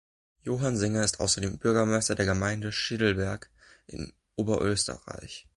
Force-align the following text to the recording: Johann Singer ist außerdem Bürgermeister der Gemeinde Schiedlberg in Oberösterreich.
Johann 0.41 0.77
Singer 0.77 1.03
ist 1.03 1.19
außerdem 1.19 1.59
Bürgermeister 1.59 2.15
der 2.15 2.25
Gemeinde 2.25 2.71
Schiedlberg 2.71 3.51
in 3.85 4.11
Oberösterreich. 4.35 5.45